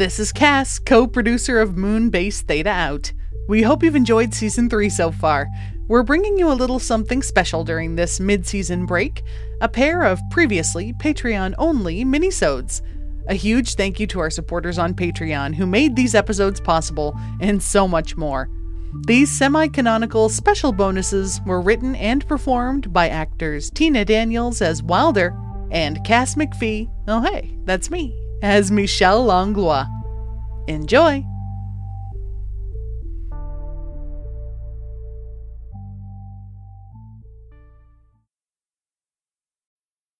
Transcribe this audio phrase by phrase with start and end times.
[0.00, 3.12] This is Cass, co producer of Moonbase Theta Out.
[3.50, 5.46] We hope you've enjoyed season 3 so far.
[5.88, 9.22] We're bringing you a little something special during this mid season break
[9.60, 12.80] a pair of previously Patreon only minisodes.
[13.28, 17.62] A huge thank you to our supporters on Patreon who made these episodes possible and
[17.62, 18.48] so much more.
[19.06, 25.36] These semi canonical special bonuses were written and performed by actors Tina Daniels as Wilder
[25.70, 29.86] and Cass McPhee, oh hey, that's me, as Michelle Langlois.
[30.68, 31.24] Enjoy!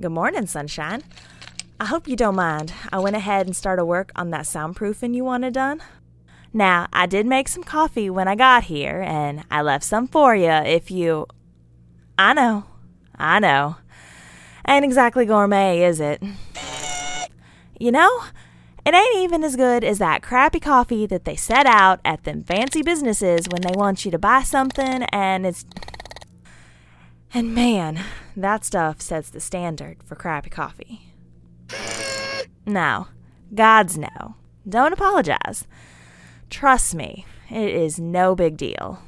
[0.00, 1.02] Good morning, sunshine.
[1.78, 2.72] I hope you don't mind.
[2.90, 5.82] I went ahead and started work on that soundproofing you wanted done.
[6.54, 10.34] Now, I did make some coffee when I got here, and I left some for
[10.34, 11.26] you if you.
[12.18, 12.64] I know.
[13.18, 13.76] I know.
[14.66, 16.22] Ain't exactly gourmet, is it?
[17.78, 18.24] You know,
[18.86, 22.42] it ain't even as good as that crappy coffee that they set out at them
[22.44, 25.66] fancy businesses when they want you to buy something and it's
[27.32, 28.00] and man,
[28.40, 31.12] that stuff sets the standard for crappy coffee.
[32.66, 33.08] Now,
[33.54, 34.36] God's no.
[34.68, 35.66] Don't apologize.
[36.50, 39.02] Trust me, it is no big deal.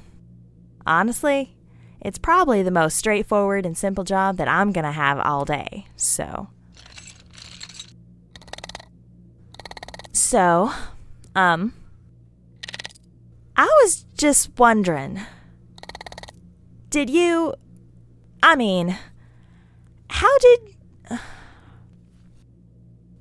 [0.87, 1.57] Honestly,
[2.01, 5.87] it's probably the most straightforward and simple job that I'm going to have all day,
[5.97, 6.49] so.
[10.13, 10.73] So,
[11.35, 11.75] um,
[13.57, 15.21] I was just wondering
[16.89, 17.55] did you
[18.43, 18.99] I mean,
[20.23, 20.61] how did.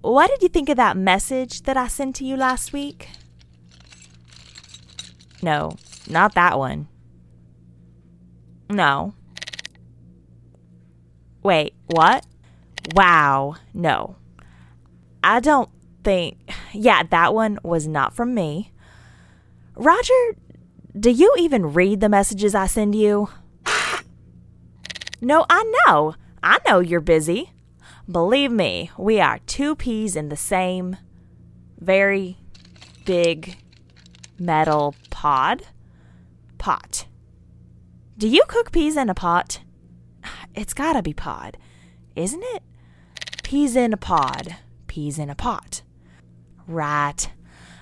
[0.02, 3.10] What did you think of that message that I sent to you last week?
[5.42, 5.76] No,
[6.08, 6.88] not that one.
[8.70, 9.16] No.
[11.44, 12.26] Wait, what?
[12.96, 14.16] Wow, no.
[15.24, 15.70] I don't
[16.04, 16.38] think.
[16.74, 18.72] Yeah, that one was not from me.
[19.76, 20.36] Roger,
[21.00, 23.30] do you even read the messages I send you?
[25.20, 26.16] No, I know.
[26.44, 27.52] I know you're busy.
[28.10, 30.98] Believe me, we are two peas in the same
[31.78, 32.38] very
[33.06, 33.58] big
[34.40, 35.64] metal pod.
[36.58, 37.06] Pot.
[38.18, 39.62] Do you cook peas in a pot?
[40.54, 41.58] It's gotta be pod,
[42.16, 42.64] isn't it?
[43.44, 45.82] Peas in a pod, peas in a pot.
[46.68, 47.32] Right.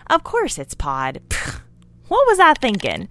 [0.09, 1.21] Of course it's pod.
[2.09, 3.07] What was I thinking?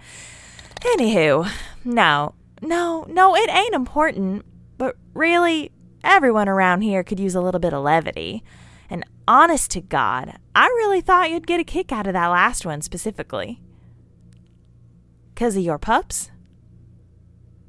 [0.81, 1.49] Anywho,
[1.85, 4.45] no, no, no, it ain't important.
[4.79, 5.73] But really,
[6.05, 8.43] everyone around here could use a little bit of levity.
[8.89, 12.65] And honest to God, I really thought you'd get a kick out of that last
[12.65, 13.61] one specifically.
[15.35, 16.31] Because of your pups?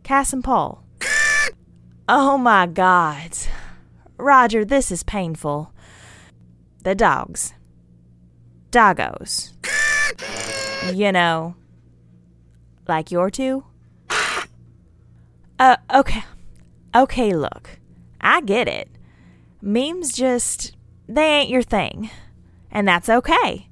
[0.03, 0.83] Cass and Paul.
[2.09, 3.37] oh my God.
[4.17, 5.73] Roger, this is painful.
[6.83, 7.53] The dogs.
[8.71, 9.53] Doggos.
[10.95, 11.55] you know,
[12.87, 13.65] like your two?
[15.59, 16.23] Uh, okay.
[16.95, 17.79] Okay, look.
[18.21, 18.89] I get it.
[19.61, 20.75] Memes just,
[21.07, 22.09] they ain't your thing.
[22.71, 23.69] And that's okay.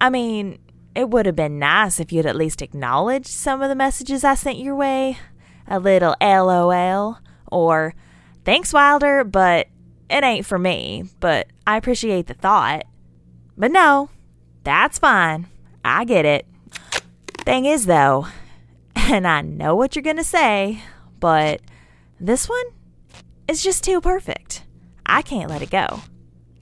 [0.00, 0.58] I mean,
[0.94, 4.34] it would have been nice if you'd at least acknowledged some of the messages I
[4.34, 5.18] sent your way.
[5.66, 7.18] A little LOL
[7.50, 7.94] or
[8.44, 9.68] thanks, Wilder, but
[10.10, 11.04] it ain't for me.
[11.20, 12.84] But I appreciate the thought.
[13.56, 14.10] But no,
[14.64, 15.46] that's fine.
[15.84, 16.46] I get it.
[17.44, 18.26] Thing is, though,
[18.96, 20.82] and I know what you're going to say,
[21.18, 21.60] but
[22.22, 22.64] this one
[23.48, 24.62] is just too perfect.
[25.04, 26.02] I can't let it go.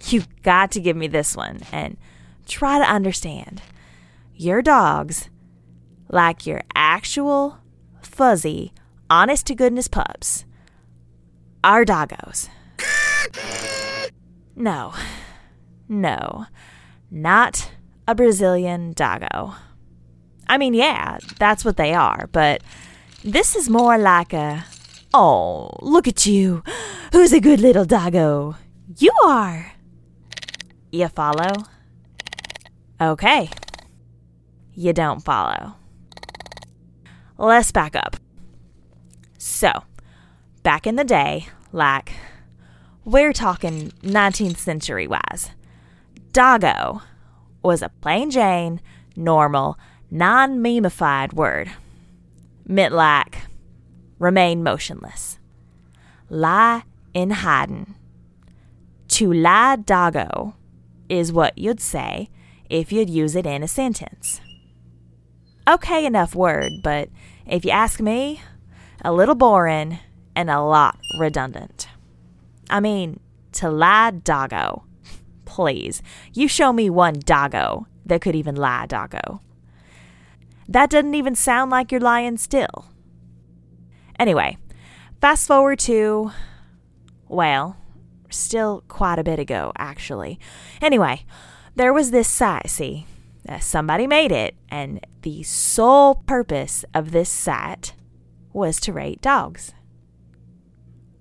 [0.07, 1.99] You got to give me this one and
[2.47, 3.61] try to understand.
[4.35, 5.29] Your dogs,
[6.09, 7.59] like your actual,
[8.01, 8.73] fuzzy,
[9.11, 10.47] honest to goodness pups,
[11.63, 12.49] are doggos.
[14.57, 14.95] No,
[15.87, 16.47] no,
[17.11, 17.71] not
[18.09, 19.55] a Brazilian doggo.
[20.49, 22.63] I mean, yeah, that's what they are, but
[23.23, 24.65] this is more like a,
[25.15, 26.63] oh, look at you.
[27.13, 28.57] Who's a good little doggo?
[28.99, 29.73] You are.
[30.91, 31.65] You follow?
[33.01, 33.51] Okay.
[34.75, 35.75] You don't follow.
[37.39, 38.17] Let's back up.
[39.39, 39.71] So,
[40.63, 42.13] back in the day, like,
[43.05, 45.51] We're talking 19th century wise.
[46.33, 47.01] Doggo
[47.63, 48.81] was a plain Jane,
[49.17, 49.79] normal,
[50.11, 51.71] non memeified word.
[52.67, 53.39] Meant like
[54.21, 55.41] remain motionless,
[56.29, 57.97] lie in hiding.
[59.09, 60.55] To lie doggo
[61.09, 62.31] is what you'd say
[62.69, 64.41] if you'd use it in a sentence.
[65.69, 67.09] Okay enough word, but
[67.47, 68.41] if you ask me,
[69.03, 69.99] a little boring
[70.37, 71.89] and a lot redundant.
[72.69, 73.19] I mean,
[73.53, 74.85] to lie doggo.
[75.45, 76.03] Please,
[76.33, 79.41] you show me one doggo that could even lie doggo.
[80.69, 82.90] That doesn't even sound like you're lying still.
[84.21, 84.59] Anyway,
[85.19, 86.31] fast forward to,
[87.27, 87.79] well,
[88.29, 90.39] still quite a bit ago, actually.
[90.83, 91.25] Anyway,
[91.75, 93.07] there was this site, see,
[93.49, 97.95] uh, somebody made it, and the sole purpose of this site
[98.53, 99.73] was to rate dogs.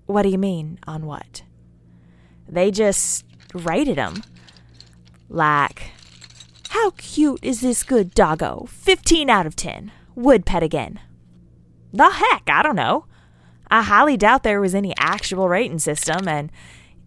[0.06, 1.44] What do you mean, on what?
[2.50, 3.24] They just
[3.54, 4.24] rated them.
[5.30, 5.92] Like,
[6.72, 8.68] how cute is this good doggo?
[8.70, 9.94] 15 out of 10.
[10.16, 11.00] Would pet again.
[11.94, 13.06] The heck, I don't know.
[13.72, 16.52] I highly doubt there was any actual rating system, and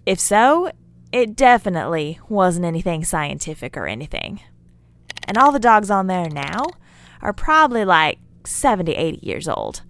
[0.06, 0.70] if so,
[1.12, 4.40] it definitely wasn't anything scientific or anything.
[5.26, 6.66] And all the dogs on there now
[7.20, 9.82] are probably like 70, 80 years old.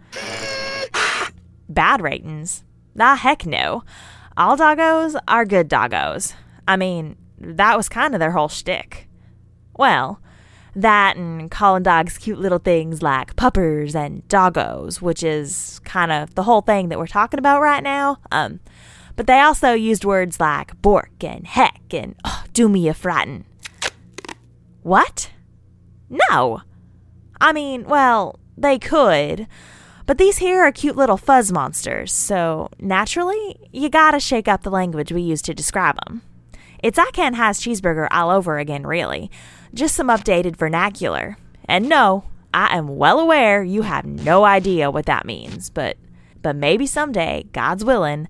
[1.69, 2.65] Bad ratings?
[2.95, 3.85] The heck no.
[4.37, 6.35] All doggos are good doggos.
[6.67, 9.09] I mean, that was kind of their whole shtick.
[9.77, 10.21] Well,
[10.75, 16.35] that and calling dogs cute little things like puppers and doggos, which is kind of
[16.35, 18.19] the whole thing that we're talking about right now.
[18.31, 18.61] Um,
[19.17, 23.45] but they also used words like bork and heck and oh, do me a frighten.
[24.83, 25.31] What?
[26.09, 26.63] No.
[27.41, 29.47] I mean, well, they could,
[30.07, 34.71] but these here are cute little fuzz monsters, so naturally, you gotta shake up the
[34.71, 36.23] language we use to describe them.
[36.83, 39.31] It's I Can't Has Cheeseburger all over again, really.
[39.73, 41.37] Just some updated vernacular.
[41.67, 45.97] And no, I am well aware you have no idea what that means, but
[46.43, 48.27] but maybe someday, God's willing,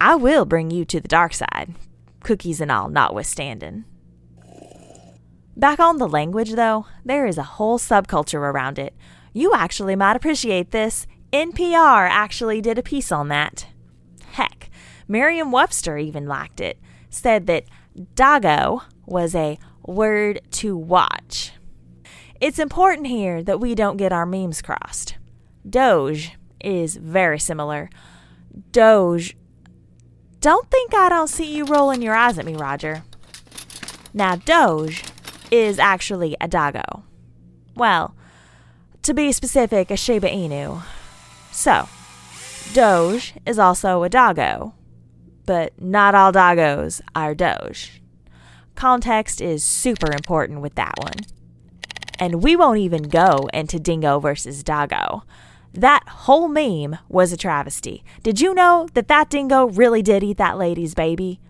[0.00, 1.74] I will bring you to the dark side,
[2.20, 3.84] cookies and all notwithstanding.
[5.56, 8.94] Back on the language, though, there is a whole subculture around it.
[9.32, 11.08] You actually might appreciate this.
[11.32, 13.66] NPR actually did a piece on that.
[14.34, 14.70] Heck,
[15.08, 16.78] Merriam Webster even liked it,
[17.10, 17.64] said that
[18.14, 21.52] doggo was a word to watch.
[22.40, 25.16] It's important here that we don't get our memes crossed.
[25.68, 27.90] Doge is very similar.
[28.70, 29.36] Doge.
[30.40, 33.02] Don't think I don't see you rolling your eyes at me, Roger.
[34.14, 35.02] Now, Doge
[35.50, 37.02] is actually a doggo.
[37.74, 38.14] Well,
[39.02, 40.82] to be specific, a Shiba Inu.
[41.50, 41.88] So,
[42.72, 44.74] Doge is also a doggo,
[45.48, 48.02] but not all doggos are Doge.
[48.74, 51.24] Context is super important with that one.
[52.18, 55.22] And we won't even go into dingo versus doggo.
[55.72, 58.04] That whole meme was a travesty.
[58.22, 61.40] Did you know that that dingo really did eat that lady's baby?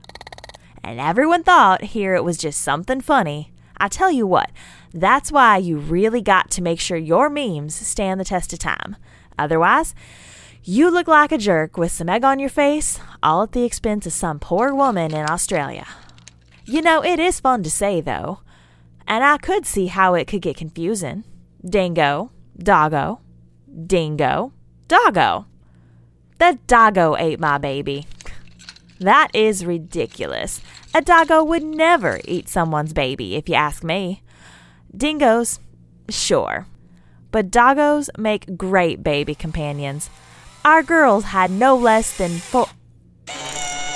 [0.85, 3.51] And everyone thought here it was just something funny.
[3.79, 4.53] I tell you what,
[4.95, 8.95] that's why you really got to make sure your memes stand the test of time.
[9.37, 9.93] Otherwise,
[10.69, 14.05] you look like a jerk with some egg on your face, all at the expense
[14.05, 15.87] of some poor woman in Australia.
[16.67, 18.41] You know, it is fun to say, though,
[19.07, 21.25] and I could see how it could get confusing.
[21.65, 23.21] Dingo, doggo,
[23.87, 24.53] dingo,
[24.89, 25.47] doggo.
[26.39, 28.07] The doggo ate my baby.
[29.01, 30.61] That is ridiculous.
[30.93, 34.23] A doggo would never eat someone's baby, if you ask me.
[34.95, 35.61] Dingoes,
[36.11, 36.67] sure.
[37.31, 40.11] But doggos make great baby companions.
[40.69, 42.67] Our girls had no less than four.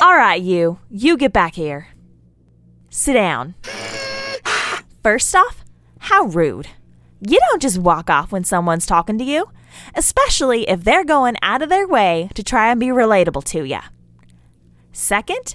[0.00, 0.78] All right, you.
[0.88, 1.88] You get back here.
[2.88, 3.56] Sit down.
[5.02, 5.66] First off,
[5.98, 6.68] how rude.
[7.20, 9.50] You don't just walk off when someone's talking to you,
[9.94, 13.80] especially if they're going out of their way to try and be relatable to you.
[14.92, 15.54] Second,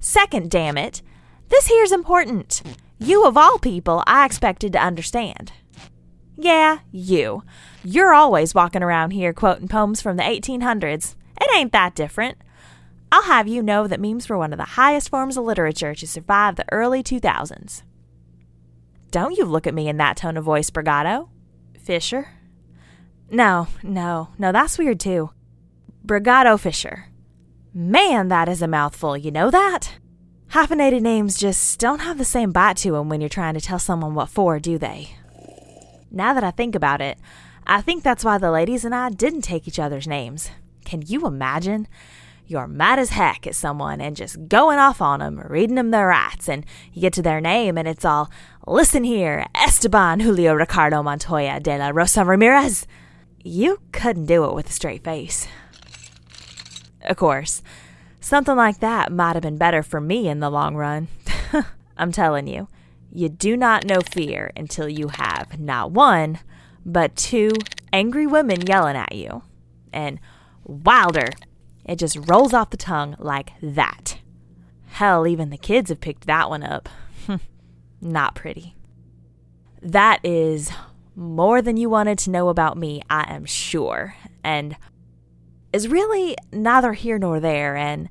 [0.00, 1.02] second, damn it,
[1.50, 2.62] this here's important.
[2.98, 5.52] You, of all people, I expected to understand.
[6.40, 7.42] Yeah, you.
[7.82, 11.16] You're always walking around here quoting poems from the 1800s.
[11.40, 12.38] It ain't that different.
[13.10, 16.06] I'll have you know that memes were one of the highest forms of literature to
[16.06, 17.82] survive the early 2000s.
[19.10, 21.28] Don't you look at me in that tone of voice, Brigado.
[21.76, 22.28] Fisher?
[23.30, 25.30] No, no, no, that's weird too.
[26.06, 27.06] Brigado Fisher.
[27.74, 29.98] Man, that is a mouthful, you know that?
[30.50, 33.78] Hyphenated names just don't have the same bite to them when you're trying to tell
[33.80, 35.16] someone what for, do they?
[36.10, 37.18] Now that I think about it,
[37.66, 40.50] I think that's why the ladies and I didn't take each other's names.
[40.84, 41.86] Can you imagine?
[42.48, 46.08] you're mad as heck at someone and just going off on them, reading them their
[46.08, 48.30] rights, and you get to their name and it's all,
[48.66, 52.86] listen here, Esteban Julio Ricardo Montoya de la Rosa Ramirez.
[53.44, 55.46] You couldn't do it with a straight face.
[57.02, 57.62] Of course,
[58.18, 61.08] something like that might have been better for me in the long run.
[61.98, 62.68] I'm telling you,
[63.10, 66.40] you do not know fear until you have not one,
[66.84, 67.52] but two
[67.92, 69.42] angry women yelling at you.
[69.92, 70.20] And
[70.64, 71.30] wilder
[71.88, 74.18] it just rolls off the tongue like that.
[74.88, 76.88] Hell, even the kids have picked that one up.
[78.02, 78.76] Not pretty.
[79.80, 80.70] That is
[81.16, 84.76] more than you wanted to know about me, I am sure, and
[85.72, 88.10] is really neither here nor there and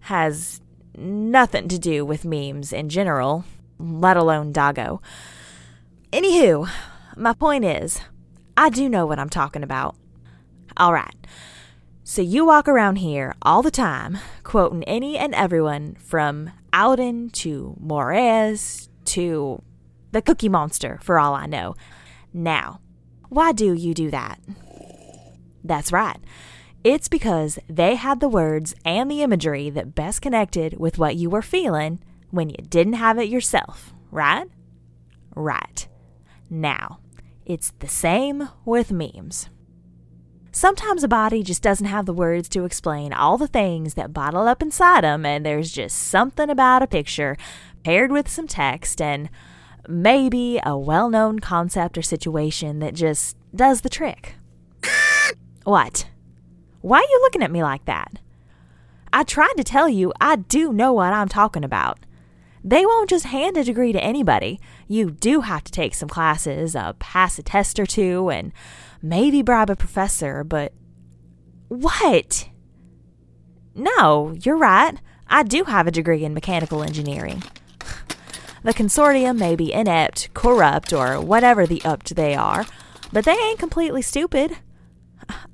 [0.00, 0.60] has
[0.96, 3.44] nothing to do with memes in general,
[3.78, 5.00] let alone Doggo.
[6.12, 6.68] Anywho,
[7.16, 8.00] my point is,
[8.56, 9.96] I do know what I'm talking about.
[10.76, 11.14] All right.
[12.04, 17.76] So you walk around here all the time, quoting any and everyone from Alden to
[17.82, 19.60] Moraes to
[20.12, 21.74] the Cookie Monster, for all I know.
[22.32, 22.80] Now,
[23.28, 24.38] why do you do that?
[25.64, 26.18] That's right.
[26.84, 31.28] It's because they had the words and the imagery that best connected with what you
[31.28, 31.98] were feeling
[32.36, 34.46] when you didn't have it yourself, right?
[35.34, 35.88] Right.
[36.48, 37.00] Now,
[37.44, 39.48] it's the same with memes.
[40.52, 44.48] Sometimes a body just doesn't have the words to explain all the things that bottle
[44.48, 47.36] up inside them, and there's just something about a picture
[47.84, 49.28] paired with some text and
[49.86, 54.36] maybe a well known concept or situation that just does the trick.
[55.64, 56.08] what?
[56.80, 58.18] Why are you looking at me like that?
[59.12, 61.98] I tried to tell you I do know what I'm talking about.
[62.66, 64.58] They won't just hand a degree to anybody.
[64.88, 68.52] You do have to take some classes, uh, pass a test or two, and
[69.00, 70.72] maybe bribe a professor, but
[71.68, 72.48] what?
[73.76, 74.96] No, you're right.
[75.28, 77.44] I do have a degree in mechanical engineering.
[78.64, 82.66] The consortium may be inept, corrupt, or whatever the upped they are,
[83.12, 84.56] but they ain't completely stupid.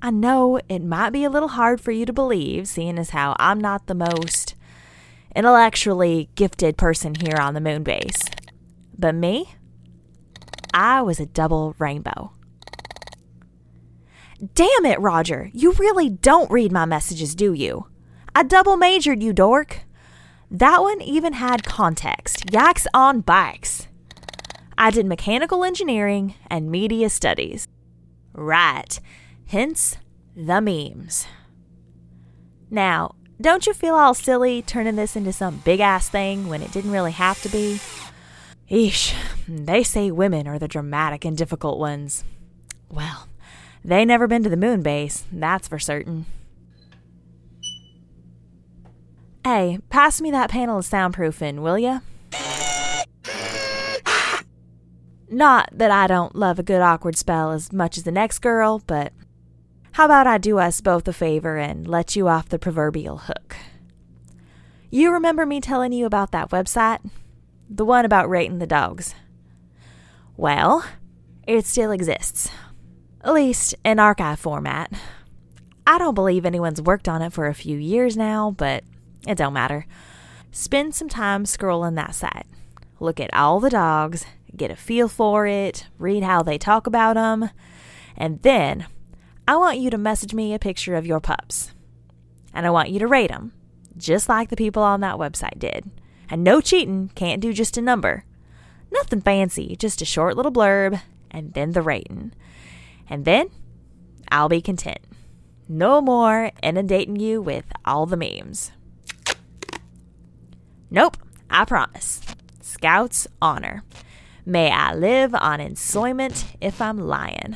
[0.01, 3.37] I know it might be a little hard for you to believe, seeing as how
[3.39, 4.42] I'm not the most
[5.35, 8.23] intellectually gifted person here on the moon base.
[8.99, 9.55] But me,
[10.75, 12.33] I was a double rainbow.
[14.55, 15.51] Damn it, Roger.
[15.53, 17.87] You really don't read my messages, do you?
[18.35, 19.81] I double majored, you dork.
[20.51, 22.53] That one even had context.
[22.53, 23.87] Yaks on bikes.
[24.77, 27.69] I did mechanical engineering and media studies.
[28.33, 28.99] Right.
[29.47, 29.97] Hence
[30.35, 31.27] the memes.
[32.71, 36.73] Now, don't you feel all silly turning this into some big ass thing when it
[36.73, 37.81] didn't really have to be?
[38.71, 39.15] Eesh,
[39.49, 42.25] they say women are the dramatic and difficult ones.
[42.89, 43.27] Well,
[43.85, 46.27] they never been to the moon base, that's for certain.
[49.45, 51.99] Hey, pass me that panel of soundproofing, will ya?
[55.29, 58.83] Not that I don't love a good awkward spell as much as the next girl,
[58.87, 59.13] but
[59.93, 63.57] how about I do us both a favor and let you off the proverbial hook?
[64.91, 66.99] You remember me telling you about that website?
[67.69, 69.15] The one about rating the dogs.
[70.37, 70.85] Well,
[71.47, 72.51] it still exists.
[73.23, 74.93] At least in archive format.
[75.87, 78.85] I don't believe anyone's worked on it for a few years now, but
[79.27, 79.87] it don't matter.
[80.51, 82.47] Spend some time scrolling that site.
[82.99, 84.25] Look at all the dogs,
[84.57, 87.51] get a feel for it, read how they talk about them,
[88.17, 88.87] and then
[89.47, 91.73] I want you to message me a picture of your pups.
[92.55, 93.53] And I want you to rate them,
[93.97, 95.91] just like the people on that website did.
[96.29, 98.25] And no cheating, can't do just a number.
[98.91, 102.33] Nothing fancy, just a short little blurb and then the rating
[103.13, 103.51] and then
[104.31, 105.01] I'll be content.
[105.69, 108.73] No more inundating you with all the memes.
[110.91, 111.19] Nope,
[111.51, 112.23] I promise.
[112.63, 113.83] Scout's honor.
[114.47, 117.55] May I live on ensoyment if I'm lying.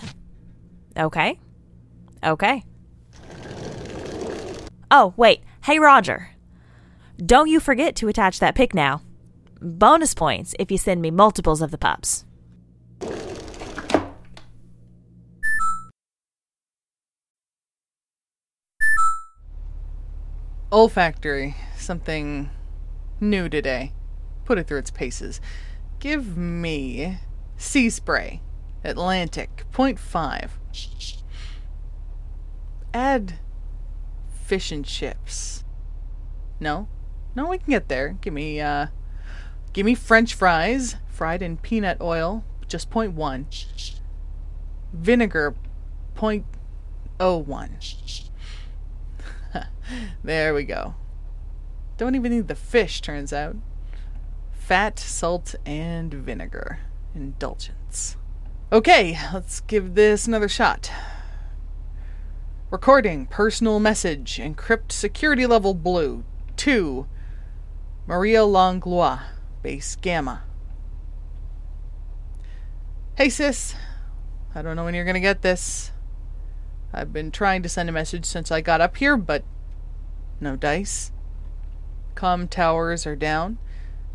[0.94, 1.38] Okay?
[2.26, 2.64] Okay.
[4.90, 5.44] Oh, wait.
[5.62, 6.30] Hey, Roger.
[7.24, 9.02] Don't you forget to attach that pic now.
[9.60, 12.24] Bonus points if you send me multiples of the pups.
[20.72, 21.54] Olfactory.
[21.76, 22.50] Something
[23.20, 23.92] new today.
[24.44, 25.40] Put it through its paces.
[26.00, 27.18] Give me
[27.56, 28.42] sea spray.
[28.84, 29.64] Atlantic.
[29.72, 30.50] 0.5.
[32.96, 33.34] Add
[34.46, 35.64] fish and chips.
[36.58, 36.88] No?
[37.34, 38.16] No, we can get there.
[38.22, 38.86] Give me, uh,
[39.74, 44.00] give me french fries, fried in peanut oil, just 0.1.
[44.94, 45.54] Vinegar,
[46.16, 48.30] 0.01.
[50.24, 50.94] there we go.
[51.98, 53.56] Don't even need the fish, turns out.
[54.52, 56.78] Fat, salt, and vinegar.
[57.14, 58.16] Indulgence.
[58.72, 60.90] Okay, let's give this another shot.
[62.68, 66.24] Recording personal message, encrypt security level blue.
[66.56, 67.06] 2.
[68.08, 69.20] Maria Langlois,
[69.62, 70.42] base gamma.
[73.14, 73.76] Hey sis,
[74.52, 75.92] I don't know when you're gonna get this.
[76.92, 79.44] I've been trying to send a message since I got up here, but
[80.40, 81.12] no dice.
[82.16, 83.58] Com towers are down.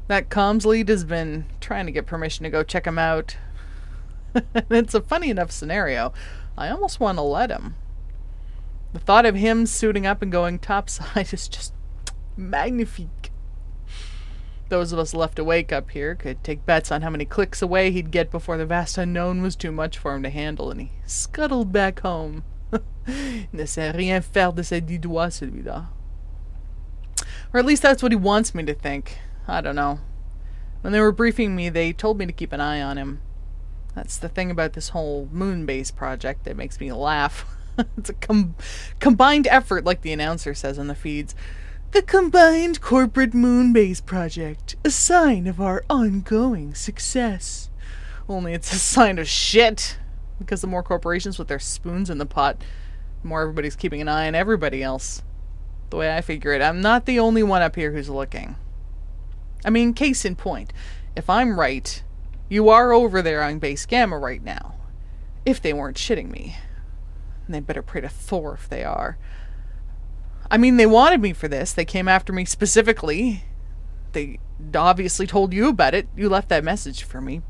[0.09, 3.37] That comms lead has been trying to get permission to go check him out.
[4.69, 6.11] it's a funny enough scenario.
[6.57, 7.75] I almost want to let him.
[8.93, 11.73] The thought of him suiting up and going topside is just
[12.35, 13.31] magnifique.
[14.69, 17.91] Those of us left awake up here could take bets on how many clicks away
[17.91, 20.91] he'd get before the vast unknown was too much for him to handle, and he
[21.05, 22.43] scuttled back home.
[23.51, 25.87] ne sait rien faire de ses dix doigts, celui-là.
[27.53, 29.19] Or at least that's what he wants me to think.
[29.45, 29.99] I don't know.
[30.81, 33.21] When they were briefing me, they told me to keep an eye on him.
[33.93, 37.45] That's the thing about this whole moon base project that makes me laugh.
[37.97, 38.55] it's a com-
[38.99, 41.35] combined effort, like the announcer says in the feeds.
[41.91, 47.69] The combined corporate moon base project, a sign of our ongoing success.
[48.29, 49.97] Only it's a sign of shit.
[50.39, 52.63] Because the more corporations with their spoons in the pot,
[53.21, 55.21] the more everybody's keeping an eye on everybody else.
[55.89, 58.55] The way I figure it, I'm not the only one up here who's looking.
[59.65, 60.71] I mean, case in point,
[61.15, 62.01] if I'm right,
[62.47, 64.75] you are over there on base gamma right now.
[65.45, 66.55] If they weren't shitting me.
[67.51, 69.17] And they better pray to Thor if they are.
[70.49, 71.73] I mean, they wanted me for this.
[71.73, 73.43] They came after me specifically.
[74.13, 74.39] They
[74.73, 76.07] obviously told you about it.
[76.15, 77.41] You left that message for me.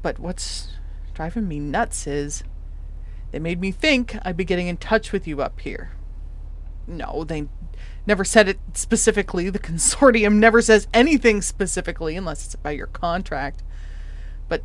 [0.00, 0.68] But what's
[1.12, 2.44] driving me nuts is
[3.32, 5.90] they made me think I'd be getting in touch with you up here.
[6.86, 7.48] No, they
[8.06, 9.50] never said it specifically.
[9.50, 13.64] The consortium never says anything specifically unless it's about your contract.
[14.48, 14.62] But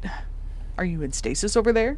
[0.77, 1.97] are you in stasis over there?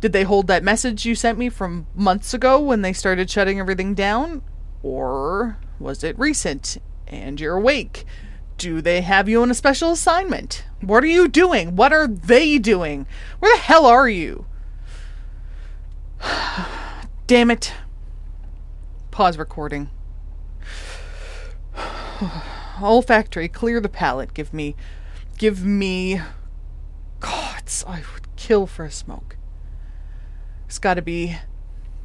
[0.00, 3.60] Did they hold that message you sent me from months ago when they started shutting
[3.60, 4.42] everything down?
[4.82, 8.06] Or was it recent and you're awake?
[8.56, 10.64] Do they have you on a special assignment?
[10.80, 11.76] What are you doing?
[11.76, 13.06] What are they doing?
[13.38, 14.46] Where the hell are you?
[17.26, 17.74] Damn it.
[19.10, 19.90] Pause recording.
[22.82, 24.32] Olfactory, clear the palate.
[24.32, 24.76] Give me.
[25.36, 26.20] Give me.
[27.20, 29.36] Gods, I would kill for a smoke.
[30.70, 31.36] It's gotta be.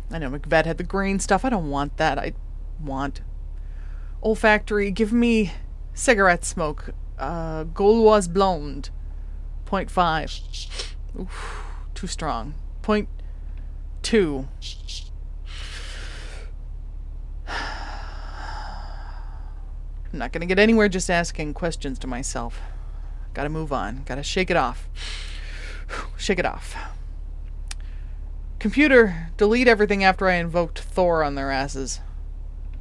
[0.09, 1.45] I know McVet had the green stuff.
[1.45, 2.17] I don't want that.
[2.17, 2.33] I
[2.83, 3.21] want.
[4.23, 5.51] Olfactory, give me
[5.93, 6.89] cigarette smoke.
[7.19, 8.89] Uh, Gauloise Blonde.
[9.65, 10.33] Point five.
[11.19, 12.55] Oof, too strong.
[12.81, 13.07] Point
[14.01, 14.47] two.
[17.47, 17.53] I'm
[20.11, 22.59] not gonna get anywhere just asking questions to myself.
[23.35, 24.01] Gotta move on.
[24.07, 24.89] Gotta shake it off.
[26.17, 26.75] Shake it off.
[28.59, 31.99] Computer, delete everything after I invoked Thor on their asses.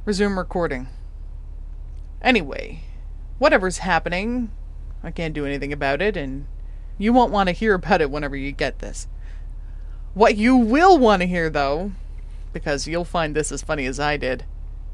[0.05, 0.87] Resume recording.
[2.21, 2.81] Anyway,
[3.37, 4.49] whatever's happening,
[5.03, 6.47] I can't do anything about it, and
[6.97, 9.07] you won't want to hear about it whenever you get this.
[10.13, 11.91] What you will want to hear, though,
[12.53, 14.45] because you'll find this as funny as I did,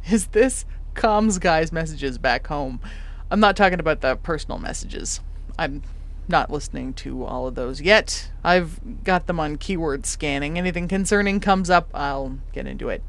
[0.10, 0.66] is this
[0.96, 2.82] comms guy's messages back home.
[3.30, 5.22] I'm not talking about the personal messages.
[5.58, 5.84] I'm
[6.32, 8.32] not listening to all of those yet.
[8.44, 10.58] I've got them on keyword scanning.
[10.58, 13.04] Anything concerning comes up, I'll get into it.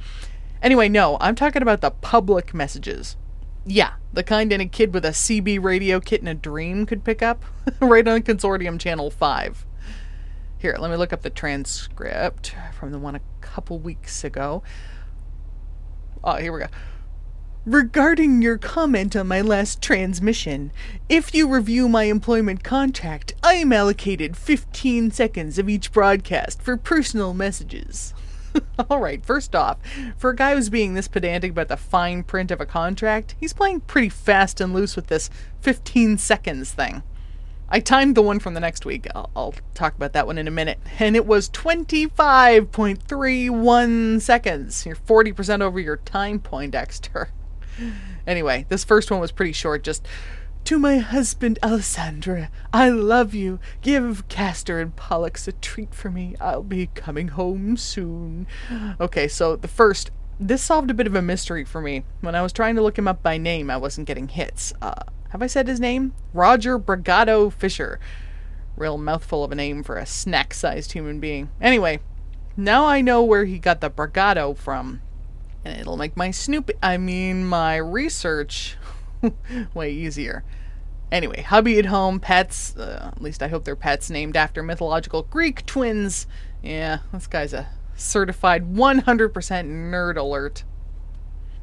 [0.63, 3.17] Anyway, no, I'm talking about the public messages.
[3.65, 7.23] Yeah, the kind any kid with a CB radio kit in a dream could pick
[7.23, 7.45] up,
[7.81, 9.67] right on Consortium Channel 5.
[10.59, 14.63] Here, let me look up the transcript from the one a couple weeks ago.
[16.23, 16.67] Oh, here we go.
[17.64, 20.72] Regarding your comment on my last transmission,
[21.09, 26.77] if you review my employment contract, I am allocated 15 seconds of each broadcast for
[26.77, 28.14] personal messages.
[28.90, 29.79] Alright, first off,
[30.16, 33.53] for a guy who's being this pedantic about the fine print of a contract, he's
[33.53, 37.05] playing pretty fast and loose with this 15 seconds thing.
[37.68, 39.07] I timed the one from the next week.
[39.14, 40.81] I'll, I'll, talk about that one in a minute.
[40.98, 44.85] And it was 25.31 seconds.
[44.85, 47.29] You're 40% over your time point, Dexter.
[48.27, 49.83] Anyway, this first one was pretty short.
[49.83, 50.07] Just
[50.65, 53.59] to my husband Alessandra, I love you.
[53.81, 56.37] Give Castor and Pollux a treat for me.
[56.41, 58.47] I'll be coming home soon.
[59.01, 60.11] Okay, so the first.
[60.41, 62.05] This solved a bit of a mystery for me.
[62.21, 64.73] When I was trying to look him up by name, I wasn't getting hits.
[64.83, 64.95] Uh,
[65.29, 66.15] have I said his name?
[66.33, 68.01] Roger Brigado Fisher.
[68.77, 71.51] Real mouthful of a name for a snack sized human being.
[71.61, 72.01] Anyway,
[72.57, 75.01] now I know where he got the Brigado from.
[75.64, 78.77] And it'll make my snoop, I mean, my research
[79.75, 80.44] way easier.
[81.11, 85.22] Anyway, hubby at home, pets, uh, at least I hope they're pets named after mythological
[85.25, 86.27] Greek twins.
[86.62, 90.64] Yeah, this guy's a certified 100% nerd alert.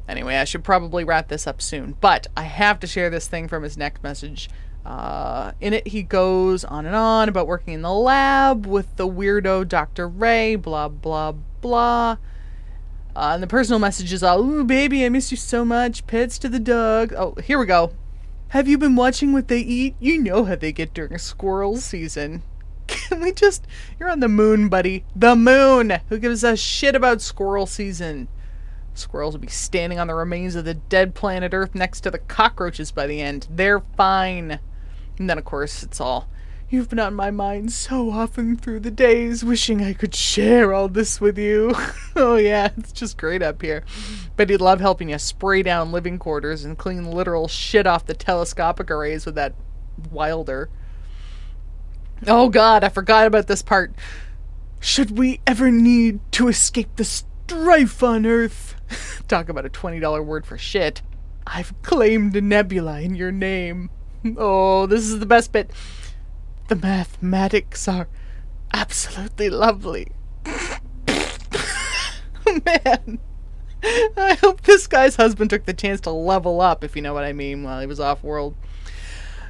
[0.08, 3.48] Anyway, I should probably wrap this up soon, but I have to share this thing
[3.48, 4.48] from his next message.
[4.84, 9.06] Uh, in it, he goes on and on about working in the lab with the
[9.06, 10.08] weirdo Dr.
[10.08, 12.16] Ray, blah, blah, blah.
[13.16, 16.06] Uh, and the personal message is all, Ooh, baby, I miss you so much.
[16.06, 17.12] Pets to the dog.
[17.12, 17.92] Oh, here we go.
[18.48, 19.94] Have you been watching what they eat?
[20.00, 22.42] You know how they get during squirrel season.
[22.86, 23.66] Can we just.
[23.98, 25.04] You're on the moon, buddy.
[25.14, 25.98] The moon!
[26.08, 28.28] Who gives a shit about squirrel season?
[28.94, 32.18] Squirrels will be standing on the remains of the dead planet Earth next to the
[32.18, 33.46] cockroaches by the end.
[33.50, 34.58] They're fine.
[35.18, 36.28] And then, of course, it's all.
[36.72, 40.86] You've been on my mind so often through the days, wishing I could share all
[40.86, 41.74] this with you.
[42.14, 43.82] oh, yeah, it's just great up here.
[44.36, 48.14] But he'd love helping you spray down living quarters and clean literal shit off the
[48.14, 49.54] telescopic arrays with that
[50.12, 50.70] wilder.
[52.28, 53.92] Oh, God, I forgot about this part.
[54.78, 58.76] Should we ever need to escape the strife on Earth?
[59.26, 61.02] Talk about a $20 word for shit.
[61.48, 63.90] I've claimed a nebula in your name.
[64.36, 65.72] Oh, this is the best bit.
[66.70, 68.06] The mathematics are
[68.72, 70.12] absolutely lovely.
[72.46, 73.18] Oh, man.
[74.16, 77.24] I hope this guy's husband took the chance to level up, if you know what
[77.24, 78.54] I mean, while he was off world.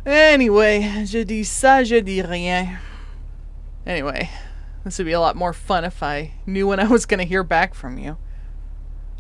[0.05, 2.79] Anyway, je dis ça, je dis rien.
[3.87, 4.31] Anyway,
[4.85, 7.27] this would be a lot more fun if I knew when I was going to
[7.27, 8.17] hear back from you.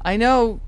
[0.02, 0.60] I know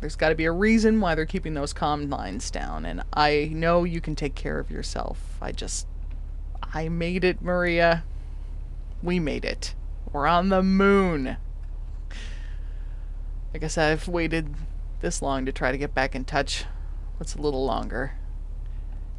[0.00, 3.50] there's got to be a reason why they're keeping those comm lines down, and I
[3.52, 5.36] know you can take care of yourself.
[5.42, 5.86] I just.
[6.62, 8.04] I made it, Maria.
[9.02, 9.74] We made it.
[10.12, 11.36] We're on the moon.
[13.54, 14.54] I guess I've waited
[15.00, 16.64] this long to try to get back in touch.
[17.16, 18.14] What's a little longer?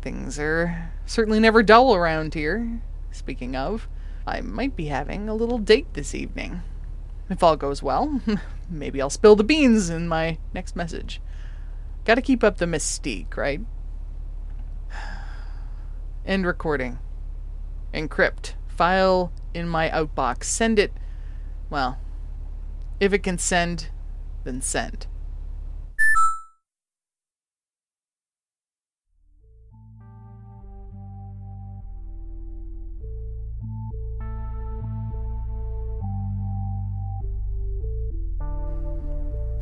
[0.01, 2.81] Things are certainly never dull around here.
[3.11, 3.87] Speaking of,
[4.25, 6.61] I might be having a little date this evening.
[7.29, 8.21] If all goes well,
[8.69, 11.21] maybe I'll spill the beans in my next message.
[12.05, 13.61] Gotta keep up the mystique, right?
[16.25, 16.99] End recording.
[17.93, 18.53] Encrypt.
[18.67, 20.45] File in my outbox.
[20.45, 20.93] Send it.
[21.69, 21.97] Well,
[22.99, 23.89] if it can send,
[24.43, 25.07] then send.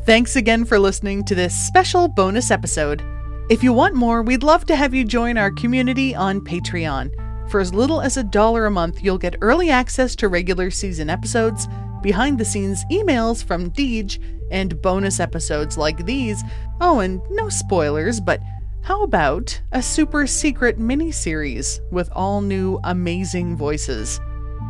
[0.06, 3.04] Thanks again for listening to this special bonus episode.
[3.50, 7.27] If you want more, we'd love to have you join our community on Patreon.
[7.50, 11.10] For as little as a dollar a month, you'll get early access to regular season
[11.10, 11.68] episodes,
[12.02, 16.44] behind the scenes emails from Deej, and bonus episodes like these.
[16.82, 18.42] Oh, and no spoilers, but
[18.84, 24.20] how about a super secret mini series with all new amazing voices?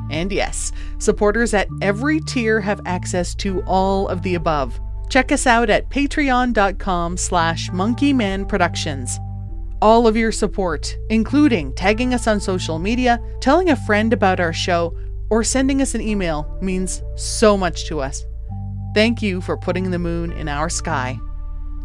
[0.10, 4.80] And yes, supporters at every tier have access to all of the above.
[5.10, 9.18] Check us out at patreon.com slash monkeymanproductions.
[9.80, 14.54] All of your support, including tagging us on social media, telling a friend about our
[14.54, 14.98] show,
[15.30, 18.26] or sending us an email, means so much to us.
[18.96, 21.20] Thank you for putting the moon in our sky.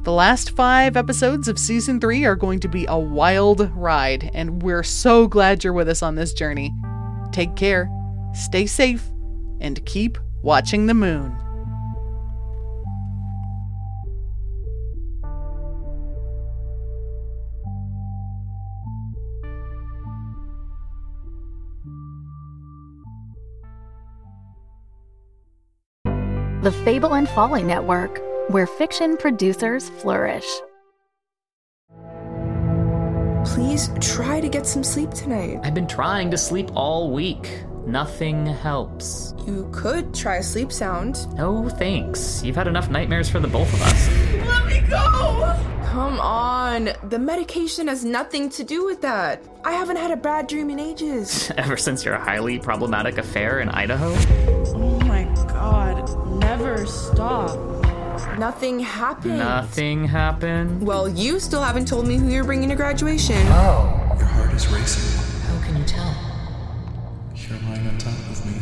[0.05, 4.63] The last five episodes of season three are going to be a wild ride, and
[4.63, 6.73] we're so glad you're with us on this journey.
[7.31, 7.91] Take care,
[8.33, 9.07] stay safe,
[9.61, 11.37] and keep watching the moon.
[26.63, 30.47] The Fable and Folly Network, where fiction producers flourish.
[33.45, 35.59] Please try to get some sleep tonight.
[35.65, 37.65] I've been trying to sleep all week.
[37.85, 39.35] Nothing helps.
[39.45, 41.27] You could try a sleep sound.
[41.35, 42.45] No thanks.
[42.45, 44.09] You've had enough nightmares for the both of us.
[44.47, 45.59] Let me go!
[45.87, 46.91] Come on.
[47.09, 49.43] The medication has nothing to do with that.
[49.65, 51.51] I haven't had a bad dream in ages.
[51.59, 55.02] Ever since your highly problematic affair in Idaho?
[55.43, 56.41] Oh my god.
[56.41, 57.59] Never stop.
[58.39, 59.39] Nothing happened.
[59.39, 60.87] Nothing happened.
[60.87, 63.37] Well, you still haven't told me who you're bringing to graduation.
[63.49, 64.15] Oh.
[64.19, 65.21] Your heart is racing.
[65.49, 66.15] How can you tell?
[67.35, 68.53] You're lying on top of me.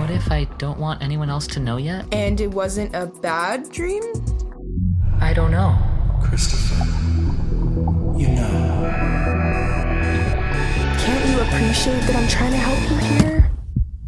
[0.00, 2.06] What if I don't want anyone else to know yet?
[2.12, 4.02] And it wasn't a bad dream?
[5.20, 5.76] I don't know.
[6.22, 6.84] Christopher.
[8.18, 8.92] You know.
[10.98, 13.45] Can't you appreciate that I'm trying to help you here?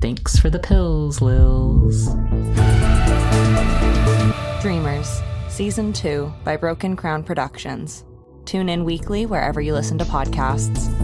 [0.01, 2.07] Thanks for the pills, Lils.
[4.63, 8.05] Dreamers, Season 2 by Broken Crown Productions.
[8.45, 10.98] Tune in weekly wherever you listen to podcasts.